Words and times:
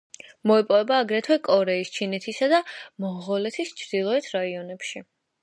მოიპოვება 0.51 0.95
აგრეთვე 1.03 1.37
კორეის, 1.47 1.91
ჩინეთისა 1.97 2.49
და 2.55 2.63
მონღოლეთის 3.05 3.75
ჩრდილოეთ 3.83 4.33
რაიონებში. 4.39 5.05